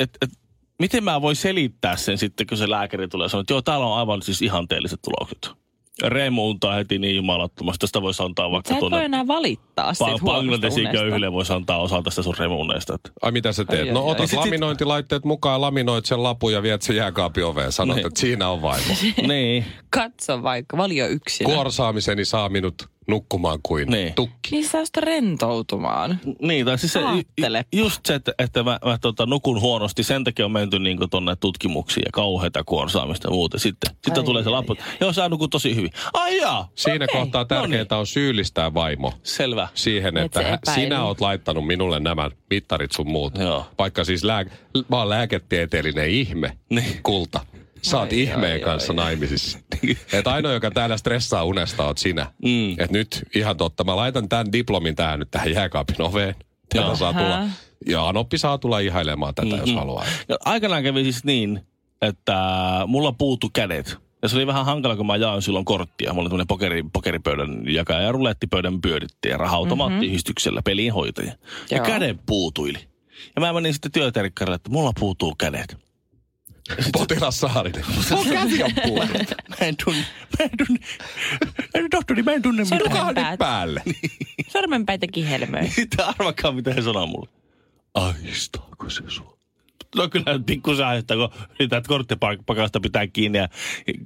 et, 0.00 0.10
et, 0.22 0.30
miten 0.78 1.04
mä 1.04 1.22
voin 1.22 1.36
selittää 1.36 1.96
sen 1.96 2.18
sitten, 2.18 2.46
kun 2.46 2.58
se 2.58 2.70
lääkäri 2.70 3.08
tulee 3.08 3.24
ja 3.24 3.28
sanoo, 3.28 3.40
että 3.40 3.52
joo, 3.52 3.62
täällä 3.62 3.86
on 3.86 3.98
aivan 3.98 4.22
siis 4.22 4.42
ihanteelliset 4.42 5.00
tulokset. 5.02 5.65
Remuuntaa 6.02 6.74
heti 6.74 6.98
niin 6.98 7.16
jumalattomasti. 7.16 7.78
Tästä 7.78 8.02
voisi 8.02 8.22
antaa 8.22 8.50
vaikka 8.50 8.68
Sä 8.68 8.74
et 8.74 8.90
voi 8.90 9.04
enää 9.04 9.26
valittaa 9.26 9.94
siitä 9.94 10.10
pa- 10.12 10.24
Bangladesin 10.24 10.88
köyhille 10.92 11.32
voisi 11.32 11.52
antaa 11.52 11.78
osa 11.78 12.02
tästä 12.02 12.22
sun 12.22 12.34
remuuneesta. 12.38 12.94
Että 12.94 13.10
Ai 13.22 13.32
mitä 13.32 13.52
sä 13.52 13.64
teet? 13.64 13.88
Ai, 13.88 13.94
no 13.94 14.00
ai. 14.04 14.10
otat 14.10 14.18
Sit- 14.20 14.30
sit- 14.30 14.38
laminointilaitteet 14.38 15.24
mukaan, 15.24 15.60
laminoit 15.60 16.04
sen 16.06 16.22
lapun 16.22 16.52
ja 16.52 16.62
viet 16.62 16.82
sen 16.82 16.96
jääkaapin 16.96 17.44
oveen. 17.44 17.72
Sanot, 17.72 17.96
Niin. 17.96 18.06
että 18.06 18.20
siinä 18.20 18.48
on 18.48 18.62
vaimo. 18.62 18.94
niin. 19.28 19.64
Katso 19.90 20.42
vaikka, 20.42 20.76
valio 20.76 21.06
yksinä. 21.06 21.54
Kuorsaamiseni 21.54 22.24
saa 22.24 22.48
minut 22.48 22.74
nukkumaan 23.08 23.58
kuin 23.62 23.88
Niin. 23.88 24.14
tukki. 24.14 24.48
Niin 24.50 24.68
saa 24.68 24.84
sitä 24.84 25.00
rentoutumaan. 25.00 26.20
Niin, 26.42 26.66
tai 26.66 26.78
siis 26.78 26.92
se, 26.92 27.00
ju- 27.00 27.46
just 27.72 28.06
se, 28.06 28.14
että, 28.14 28.32
että 28.38 28.62
mä, 28.62 28.78
mä 28.84 28.98
tota, 29.00 29.26
nukun 29.26 29.60
huonosti, 29.60 30.02
sen 30.02 30.24
takia 30.24 30.44
on 30.44 30.52
menty 30.52 30.78
niin 30.78 30.98
tuonne 31.10 31.36
tutkimuksiin 31.36 32.02
ja 32.06 32.10
kauheita 32.12 32.64
kuorsaamista 32.64 33.28
ja 33.28 33.32
muuta. 33.32 33.58
Sitten, 33.58 33.90
sitten 33.94 34.18
Ai, 34.18 34.24
tulee 34.24 34.42
se 34.42 34.48
ai, 34.48 34.52
lappu, 34.52 34.76
joo 35.00 35.12
sä 35.12 35.28
nukut 35.28 35.50
tosi 35.50 35.74
hyvin. 35.76 35.90
Ai 36.12 36.38
jaa, 36.38 36.68
Siinä 36.74 37.04
Okei, 37.04 37.20
kohtaa 37.20 37.44
tärkeintä 37.44 37.96
on 37.96 38.06
syyllistää 38.06 38.74
vaimo 38.74 39.12
selvä. 39.22 39.68
siihen, 39.74 40.16
Et 40.16 40.24
että 40.24 40.42
hä- 40.42 40.54
epäili. 40.54 40.80
sinä 40.80 41.04
oot 41.04 41.20
laittanut 41.20 41.66
minulle 41.66 42.00
nämä 42.00 42.30
mittarit 42.50 42.92
sun 42.92 43.08
muut. 43.10 43.38
Joo. 43.38 43.66
Vaikka 43.78 44.04
siis 44.04 44.24
lää- 44.24 44.44
mä 44.88 44.96
oon 44.98 45.08
lääketieteellinen 45.08 46.10
ihme, 46.10 46.56
Niin. 46.70 47.00
kulta. 47.02 47.40
Sä 47.90 47.98
oot 47.98 48.12
Ai, 48.12 48.20
ihmeen 48.22 48.52
ai, 48.52 48.60
kanssa 48.60 48.92
ai. 48.92 48.96
naimisissa. 48.96 49.58
että 50.12 50.30
ainoa, 50.32 50.52
joka 50.52 50.70
täällä 50.70 50.96
stressaa 50.96 51.44
unesta, 51.44 51.84
oot 51.86 51.98
sinä. 51.98 52.26
Mm. 52.42 52.70
Että 52.70 52.92
nyt 52.92 53.22
ihan 53.34 53.56
totta, 53.56 53.84
mä 53.84 53.96
laitan 53.96 54.28
tämän 54.28 54.52
diplomin 54.52 54.96
tähän 54.96 55.18
nyt 55.18 55.30
tähän 55.30 55.52
jääkaapin 55.52 56.02
oveen. 56.02 56.34
Tätä 56.74 56.96
saa 56.96 57.12
tulla. 57.12 57.44
Ja 57.86 58.08
Anoppi 58.08 58.38
saa 58.38 58.58
tulla 58.58 58.78
ihailemaan 58.78 59.34
tätä, 59.34 59.56
jos 59.56 59.68
Mhm. 59.68 59.78
haluaa. 59.78 60.04
Ja 60.28 60.36
aikanaan 60.44 60.82
kävi 60.82 61.02
siis 61.02 61.24
niin, 61.24 61.60
että 62.02 62.34
mulla 62.86 63.12
puuttu 63.12 63.50
kädet. 63.52 63.96
Ja 64.22 64.28
se 64.28 64.36
oli 64.36 64.46
vähän 64.46 64.64
hankala, 64.64 64.96
kun 64.96 65.06
mä 65.06 65.16
jaoin 65.16 65.42
silloin 65.42 65.64
korttia. 65.64 66.12
Mulla 66.12 66.22
oli 66.22 66.28
tämmöinen 66.28 66.46
pokeri, 66.46 66.82
pokeripöydän 66.92 67.62
jakaja 67.72 68.00
ja 68.00 68.12
rulettipöydän 68.12 68.80
pyöritti 68.80 69.28
ja 69.28 69.36
raha-automaattiyhdistyksellä 69.36 70.62
peliinhoitaja. 70.62 71.32
Ja 71.70 71.76
Joo. 71.76 71.86
kädet 71.86 72.16
puutuili. 72.26 72.78
Ja 73.36 73.40
mä 73.40 73.52
menin 73.52 73.72
sitten 73.72 73.92
työterkkarille, 73.92 74.54
että 74.56 74.70
mulla 74.70 74.92
puutuu 75.00 75.34
kädet. 75.34 75.76
Potilas 76.92 77.40
Saarinen. 77.40 77.84
Mun 78.10 78.26
käsi 78.28 78.62
on 78.62 78.70
puhunut. 78.84 79.34
Mä 79.48 79.56
en 79.66 79.74
tunne, 79.84 80.04
mä 80.38 80.44
en 80.44 80.50
tunne, 80.66 80.80
tohtori, 81.90 82.22
mä 82.22 82.32
en 82.32 82.42
tunne 82.42 82.62
mitään. 82.62 82.80
Tukahan 82.82 83.06
nyt 83.14 83.24
Päät. 83.24 83.38
päälle. 83.38 83.82
Sormenpäitä 84.48 85.06
kihelmöi. 85.06 85.68
Sitten 85.70 86.04
arvakaa, 86.04 86.52
mitä 86.52 86.72
he 86.74 86.82
sanoo 86.82 87.06
mulle. 87.06 87.28
Aistaako 87.94 88.90
se 88.90 89.02
sua? 89.08 89.35
No 89.96 90.08
kyllä 90.08 90.40
pikkusen 90.46 90.86
aistaa, 90.86 91.16
kun 91.16 91.28
yrität 91.60 91.86
korttipakasta 91.86 92.80
pitää 92.80 93.06
kiinni 93.06 93.38
ja 93.38 93.48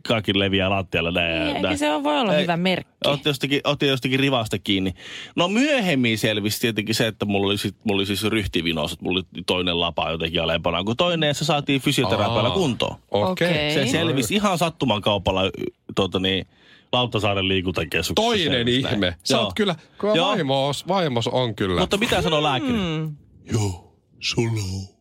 kaikki 0.09 0.39
leviää 0.39 0.71
lattialle 0.71 1.11
näin. 1.13 1.37
ja 1.37 1.47
Eikä 1.49 1.61
näin. 1.61 1.79
se 1.79 1.91
on- 1.91 2.05
voi 2.05 2.21
olla 2.21 2.35
Ei, 2.37 2.43
hyvä 2.43 2.57
merkki. 2.57 2.91
Otti 3.05 3.29
jostakin, 3.29 3.61
otti 3.65 3.87
jostakin 3.87 4.21
rivasta 4.21 4.59
kiinni. 4.59 4.93
No 5.37 5.49
myöhemmin 5.49 6.19
selvisi 6.19 6.61
tietenkin 6.61 6.95
se, 6.95 7.07
että 7.07 7.25
mulla 7.27 7.47
oli, 7.47 7.59
sit, 7.59 7.77
mulla 7.85 7.99
oli 7.99 8.07
siis 8.07 8.25
ryhtivinos, 8.25 8.93
että 8.93 9.05
mulla 9.05 9.19
oli 9.19 9.43
toinen 9.47 9.81
lapa 9.81 10.11
jotenkin 10.11 10.43
alempana 10.43 10.85
kuin 10.85 10.97
toinen 10.97 11.27
ja 11.29 11.35
se 11.35 11.45
saatiin 11.45 11.81
fysioterapialla 11.81 12.51
kuntoon. 12.51 12.97
Okei. 13.11 13.49
Okei. 13.49 13.75
Se 13.75 13.87
selvisi 13.87 14.35
ihan 14.35 14.59
sattuman 14.59 15.01
kaupalla 15.01 15.43
tuota 15.95 16.19
niin, 16.19 16.47
Lauttasaaren 16.93 17.49
liikuntakeskuksessa. 17.49 18.15
Toinen 18.29 18.53
selvisi 18.53 18.83
näin. 18.83 18.95
ihme. 18.95 19.15
Sä 19.25 19.35
Joo. 19.37 19.45
oot 19.45 19.55
kyllä, 19.57 19.75
kyllä 19.99 20.25
vaimos, 20.25 20.89
vaimos 20.89 21.29
on 21.29 21.55
kyllä. 21.55 21.81
Mutta 21.81 21.97
mitä 21.97 22.23
sanoo 22.23 22.43
lääkäri? 22.43 22.73
Mm. 22.73 23.17
Joo, 23.53 23.97
sulla 24.21 24.51
on 24.63 25.00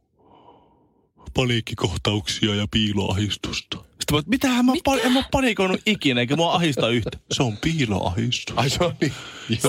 paniikkikohtauksia 1.33 2.55
ja 2.55 2.67
piiloahistusta. 2.71 3.77
Sitten 3.77 4.15
mä, 4.17 4.21
mitähän 4.27 4.65
mä, 4.65 4.71
Mitä? 4.71 4.91
en 5.03 5.11
mä 5.11 5.23
panikoinut 5.31 5.81
ikinä, 5.85 6.21
eikä 6.21 6.35
mua 6.35 6.53
ahista 6.55 6.89
yhtä. 6.89 7.17
Se 7.31 7.43
on 7.43 7.57
piiloahistus. 7.57 8.57
Ai 8.57 8.69
se 8.69 8.83
on 8.83 8.93
niin. 9.01 9.13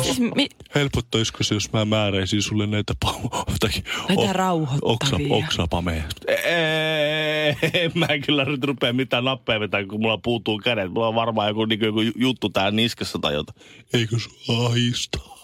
Siis, 0.02 0.18
mi- 0.34 0.48
Helpottaisiko 0.74 1.44
se, 1.44 1.54
jos 1.54 1.72
mä 1.72 1.84
määräisin 1.84 2.42
sulle 2.42 2.66
näitä 2.66 2.94
pa- 3.06 3.44
jotakin 3.52 3.84
Näitä 4.08 4.32
rauhoittavia. 4.32 5.34
oksapameja? 5.36 6.02
Ei, 6.28 7.56
en 7.82 7.92
mä 7.94 8.06
kyllä 8.26 8.44
nyt 8.44 8.64
rupea 8.64 8.92
mitään 8.92 9.24
nappeja 9.24 9.60
vetää, 9.60 9.84
kun 9.86 10.00
mulla 10.00 10.18
puutuu 10.18 10.58
kädet. 10.58 10.92
Mulla 10.92 11.08
on 11.08 11.14
varmaan 11.14 11.48
joku, 11.48 11.64
niin 11.64 11.80
joku 11.80 12.00
juttu 12.16 12.48
tää 12.48 12.70
niskassa 12.70 13.18
tai 13.18 13.34
jotain. 13.34 13.58
Eikö 13.92 14.16
sua 14.18 14.66
ahistaa? 14.66 15.38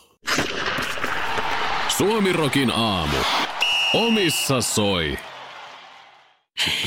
Suomirokin 1.96 2.70
aamu. 2.70 3.16
Omissa 3.94 4.61
soi. 4.61 5.18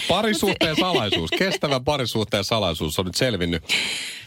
Parisuhteen 0.10 0.75
salaisuus, 0.75 1.30
kestävä 1.38 1.80
parisuhteen 1.80 2.44
salaisuus 2.44 3.00
on 3.00 3.06
nyt 3.06 3.16
selvinnyt. 3.16 3.63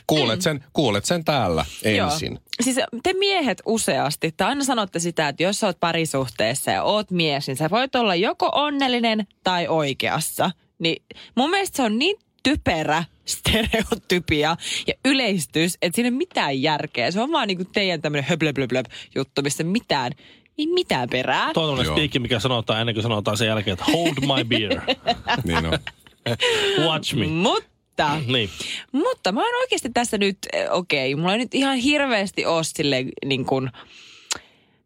Kuulet 0.07 0.43
sen, 0.43 0.65
kuulet 0.73 1.05
sen 1.05 1.25
täällä 1.25 1.65
ensin. 1.83 2.33
Joo. 2.33 2.41
Siis 2.61 2.77
te 3.03 3.12
miehet 3.12 3.62
useasti, 3.67 4.33
te 4.37 4.45
aina 4.45 4.65
sanotte 4.65 4.99
sitä, 4.99 5.29
että 5.29 5.43
jos 5.43 5.61
sä 5.61 5.67
oot 5.67 5.81
parisuhteessa 5.81 6.71
ja 6.71 6.83
oot 6.83 7.11
mies, 7.11 7.47
niin 7.47 7.57
sä 7.57 7.71
voit 7.71 7.95
olla 7.95 8.15
joko 8.15 8.51
onnellinen 8.53 9.27
tai 9.45 9.69
oikeassa. 9.69 10.51
Niin 10.79 11.03
mun 11.35 11.51
mielestä 11.51 11.77
se 11.77 11.83
on 11.83 11.99
niin 11.99 12.17
typerä 12.43 13.05
stereotypia 13.25 14.57
ja 14.87 14.95
yleistys, 15.05 15.79
että 15.83 15.97
siinä 15.97 16.07
ei 16.07 16.12
ole 16.12 16.19
mitään 16.19 16.62
järkeä. 16.62 17.11
Se 17.11 17.21
on 17.21 17.33
vaan 17.33 17.49
niinku 17.49 17.65
teidän 17.65 18.03
tämmöinen 18.03 18.29
höblöblöblöb 18.29 18.87
juttu, 19.15 19.43
missä 19.43 19.65
mitään, 19.65 20.12
ei 20.59 20.66
mitään 20.66 21.09
perää. 21.09 21.52
Tuo 21.54 21.62
on 21.73 21.87
spiikki, 21.87 22.18
mikä 22.18 22.38
sanotaan 22.38 22.80
ennen 22.80 22.94
kuin 22.94 23.02
sanotaan 23.02 23.37
sen 23.37 23.49
jälkeen, 23.49 23.73
että 23.73 23.85
hold 23.92 24.14
my 24.21 24.44
beer, 24.44 24.80
Niin 25.44 25.66
on. 25.66 25.78
watch 26.87 27.14
me. 27.14 27.26
Mutta 27.26 28.21
Niin. 28.26 28.50
Mutta 28.92 29.32
mä 29.32 29.40
oon 29.40 29.61
oikeasti 29.61 29.90
tässä 29.94 30.18
nyt, 30.18 30.38
eh, 30.52 30.66
okei, 30.71 31.14
mulla 31.16 31.32
ei 31.32 31.38
nyt 31.38 31.54
ihan 31.54 31.76
hirveästi 31.76 32.47
ole 32.47 32.64
sille 32.64 33.04
niin 33.25 33.44
kuin, 33.44 33.71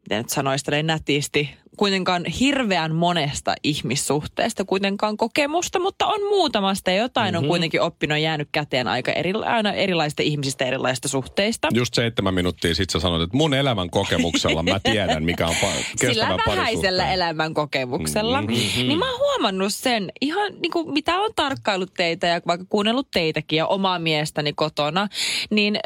miten 0.01 0.19
nyt 0.19 0.29
sanoisi 0.31 0.83
nätisti, 0.83 1.51
kuitenkaan 1.77 2.25
hirveän 2.25 2.95
monesta 2.95 3.55
ihmissuhteesta 3.63 4.65
kuitenkaan 4.65 5.17
kokemusta, 5.17 5.79
mutta 5.79 6.07
on 6.07 6.21
muutamasta 6.29 6.91
ja 6.91 6.97
jotain 6.97 7.35
mm-hmm. 7.35 7.45
on 7.45 7.49
kuitenkin 7.49 7.81
oppinut 7.81 8.19
jäänyt 8.19 8.49
käteen 8.53 8.89
aika 8.89 9.13
eri, 9.13 9.33
aina 9.45 9.73
erilaisista 9.73 10.23
ihmisistä 10.23 10.65
erilaisista 10.65 11.09
suhteista. 11.09 11.69
Just 11.75 11.95
seitsemän 11.95 12.35
minuuttia 12.35 12.75
sitten 12.75 12.93
sä 12.93 13.01
sanoit, 13.01 13.23
että 13.23 13.37
mun 13.37 13.55
elämän 13.55 13.91
kokemuksella 13.91 14.63
mä 14.63 14.81
tiedän, 14.83 15.25
mikä 15.25 15.47
on 15.47 15.55
pa- 15.55 16.07
Sillä 16.07 16.39
vähäisellä 16.47 17.13
elämän 17.13 17.55
kokemuksella. 17.55 18.43
Mm-hmm. 18.43 18.89
Niin 18.89 18.99
mä 18.99 19.11
oon 19.11 19.21
huomannut 19.21 19.75
sen 19.75 20.13
ihan 20.21 20.53
niin 20.61 20.73
kuin 20.73 20.93
mitä 20.93 21.15
on 21.19 21.31
tarkkailut 21.37 21.95
teitä 21.95 22.27
ja 22.27 22.41
vaikka 22.47 22.67
kuunnellut 22.69 23.09
teitäkin 23.11 23.57
ja 23.57 23.67
omaa 23.67 23.99
miestäni 23.99 24.53
kotona, 24.53 25.09
niin 25.51 25.79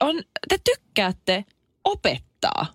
on, 0.00 0.22
te 0.48 0.58
tykkäätte 0.64 1.44
opettaa. 1.84 2.66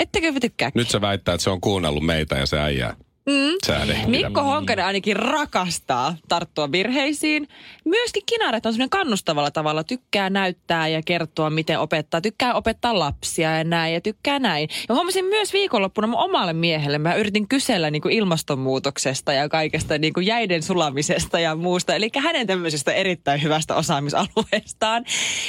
Ettekö 0.00 0.32
te 0.32 0.40
tykkää? 0.40 0.70
Nyt 0.74 0.90
sä 0.90 1.00
väittää, 1.00 1.34
että 1.34 1.44
se 1.44 1.50
on 1.50 1.60
kuunnellut 1.60 2.06
meitä 2.06 2.36
ja 2.36 2.46
se 2.46 2.58
äijää. 2.60 2.96
Mm. 3.26 4.10
Mikko 4.10 4.42
Honkanen 4.42 4.84
ainakin 4.84 5.16
rakastaa 5.16 6.16
tarttua 6.28 6.72
virheisiin. 6.72 7.48
Myöskin 7.84 8.22
Kinaret 8.26 8.66
on 8.66 8.72
sellainen 8.72 8.90
kannustavalla 8.90 9.50
tavalla. 9.50 9.84
Tykkää 9.84 10.30
näyttää 10.30 10.88
ja 10.88 11.02
kertoa, 11.02 11.50
miten 11.50 11.80
opettaa. 11.80 12.20
Tykkää 12.20 12.54
opettaa 12.54 12.98
lapsia 12.98 13.58
ja 13.58 13.64
näin 13.64 13.94
ja 13.94 14.00
tykkää 14.00 14.38
näin. 14.38 14.68
Ja 14.88 14.94
huomasin 14.94 15.24
myös 15.24 15.52
viikonloppuna 15.52 16.06
mun 16.06 16.20
omalle 16.20 16.52
miehelle. 16.52 16.98
Mä 16.98 17.14
yritin 17.14 17.48
kysellä 17.48 17.90
niin 17.90 18.02
kuin 18.02 18.14
ilmastonmuutoksesta 18.14 19.32
ja 19.32 19.48
kaikesta 19.48 19.98
niin 19.98 20.12
kuin 20.12 20.26
jäiden 20.26 20.62
sulamisesta 20.62 21.40
ja 21.40 21.56
muusta. 21.56 21.94
Eli 21.94 22.10
hänen 22.18 22.46
tämmöisestä 22.46 22.92
erittäin 22.92 23.42
hyvästä 23.42 23.74
osaamisalueestaan. 23.74 25.04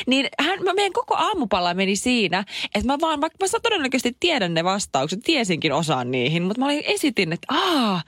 Niin 0.08 0.28
hän, 0.40 0.64
mä 0.64 0.74
meidän 0.74 0.94
koko 0.94 1.16
aamupala 1.16 1.74
meni 1.74 1.96
siinä, 1.96 2.44
että 2.76 2.88
mä 2.88 2.98
vaan, 3.02 3.22
vaikka 3.22 3.38
mä 3.42 3.60
todennäköisesti 3.60 4.18
tiedän 4.20 4.54
ne 4.54 4.64
vastaukset, 4.64 5.20
tiesinkin 5.24 5.74
osaan 5.74 6.12
niihin, 6.12 6.44
mutta 6.44 6.60
mä 6.60 6.66
olin 6.66 6.84
esitin, 6.86 7.34
että 7.34 7.67
Aa, 7.68 8.02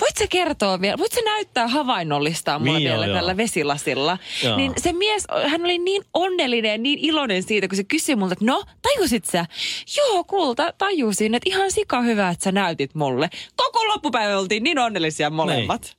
voit 0.00 0.16
sä 0.18 0.26
kertoa 0.30 0.80
vielä, 0.80 0.98
voit 0.98 1.12
sä 1.12 1.20
näyttää 1.24 1.68
havainnollistaa 1.68 2.58
mulle 2.58 2.78
Niin, 2.78 2.88
vielä 2.90 3.06
joo, 3.06 3.16
tällä 3.16 3.36
vesilasilla. 3.36 4.18
Joo. 4.44 4.56
Niin 4.56 4.72
se 4.76 4.92
mies, 4.92 5.24
hän 5.48 5.64
oli 5.64 5.78
niin 5.78 6.02
onnellinen 6.14 6.70
ja 6.70 6.78
niin 6.78 6.98
iloinen 6.98 7.42
siitä, 7.42 7.68
kun 7.68 7.76
se 7.76 7.84
kysyi 7.84 8.16
multa, 8.16 8.32
että 8.32 8.44
no, 8.44 8.62
tajusit 8.82 9.24
sä? 9.24 9.46
Joo, 9.96 10.24
kulta, 10.24 10.72
tajusin, 10.78 11.34
että 11.34 11.50
ihan 11.50 11.72
sika 11.72 12.00
hyvä, 12.00 12.30
että 12.30 12.44
sä 12.44 12.52
näytit 12.52 12.94
mulle. 12.94 13.30
Koko 13.56 13.88
loppupäivä 13.88 14.38
oltiin 14.38 14.62
niin 14.62 14.78
onnellisia 14.78 15.30
molemmat. 15.30 15.96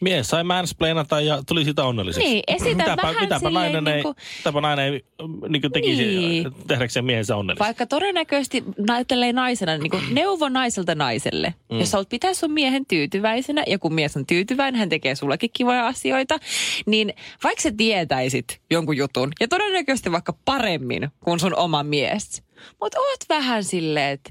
Mies 0.00 0.28
sai 0.28 0.44
mansplainata 0.44 1.20
ja 1.20 1.42
tuli 1.48 1.64
siitä 1.64 1.84
onnelliseksi. 1.84 2.28
Niin, 2.28 2.42
esitä 2.46 2.76
mitäpä, 2.76 3.02
vähän 3.02 3.16
mitäpä 3.20 3.50
nainen, 3.50 3.88
ei, 3.88 3.94
niinku- 3.94 4.14
mitäpä 4.38 4.60
nainen 4.60 4.84
ei 4.84 5.04
niin 5.48 5.60
kuin 5.62 5.72
tekisi 5.72 6.04
Niin. 6.06 6.52
tehdäkseen 6.66 7.04
miehensä 7.04 7.36
onnelliseksi. 7.36 7.66
Vaikka 7.66 7.86
todennäköisesti 7.86 8.64
näyttelee 8.88 9.32
naisena, 9.32 9.78
niin 9.78 9.90
kuin 9.90 10.02
neuvo 10.14 10.48
naiselta 10.48 10.94
naiselle. 10.94 11.54
Mm. 11.72 11.80
Jos 11.80 11.92
haluat 11.92 12.08
pitää 12.08 12.34
sun 12.34 12.52
miehen 12.52 12.86
tyytyväisenä 12.86 13.62
ja 13.66 13.78
kun 13.78 13.94
mies 13.94 14.16
on 14.16 14.26
tyytyväinen, 14.26 14.78
hän 14.78 14.88
tekee 14.88 15.14
sullekin 15.14 15.50
kivoja 15.52 15.86
asioita, 15.86 16.38
niin 16.86 17.14
vaikka 17.44 17.62
sä 17.62 17.72
tietäisit 17.76 18.60
jonkun 18.70 18.96
jutun, 18.96 19.32
ja 19.40 19.48
todennäköisesti 19.48 20.12
vaikka 20.12 20.34
paremmin 20.44 21.08
kuin 21.24 21.40
sun 21.40 21.54
oma 21.54 21.82
mies, 21.82 22.42
mutta 22.80 23.00
oot 23.00 23.20
vähän 23.28 23.64
silleen, 23.64 24.10
että 24.12 24.30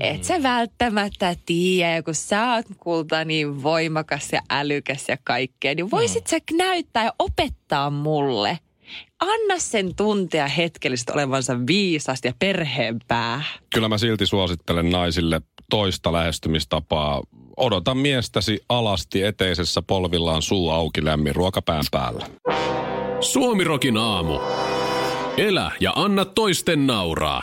et 0.00 0.24
sä 0.24 0.42
välttämättä 0.42 1.36
tiedä, 1.46 1.94
ja 1.94 2.02
kun 2.02 2.14
sä 2.14 2.54
oot 2.54 2.66
kulta 2.78 3.24
niin 3.24 3.62
voimakas 3.62 4.32
ja 4.32 4.40
älykäs 4.50 5.04
ja 5.08 5.16
kaikkea, 5.24 5.74
niin 5.74 5.90
voisit 5.90 6.26
sä 6.26 6.38
näyttää 6.52 7.04
ja 7.04 7.12
opettaa 7.18 7.90
mulle. 7.90 8.58
Anna 9.20 9.58
sen 9.58 9.94
tuntea 9.94 10.48
hetkellisesti 10.48 11.12
olevansa 11.12 11.66
viisas 11.66 12.20
ja 12.24 12.32
perheen 12.38 12.98
pää. 13.08 13.42
Kyllä 13.74 13.88
mä 13.88 13.98
silti 13.98 14.26
suosittelen 14.26 14.90
naisille 14.90 15.40
toista 15.70 16.12
lähestymistapaa. 16.12 17.22
Odota 17.56 17.94
miestäsi 17.94 18.60
alasti 18.68 19.22
eteisessä 19.22 19.82
polvillaan 19.82 20.42
suu 20.42 20.70
auki 20.70 21.04
lämmin 21.04 21.34
ruokapään 21.34 21.84
päällä. 21.90 22.26
Suomirokin 23.20 23.96
aamu. 23.96 24.38
Elä 25.36 25.72
ja 25.80 25.92
anna 25.96 26.24
toisten 26.24 26.86
nauraa. 26.86 27.42